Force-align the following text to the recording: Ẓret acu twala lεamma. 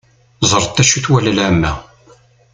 Ẓret 0.49 0.81
acu 0.81 0.99
twala 1.03 1.31
lεamma. 1.37 1.71